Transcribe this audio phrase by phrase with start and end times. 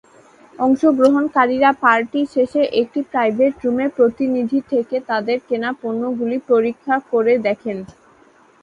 [0.59, 7.77] অংশগ্রহণকারীরা party শেষে একটি private রুমে প্রতিনিধি থেকে তাদের কেনা পণ্যগুলি পরীক্ষা করে দেখেন।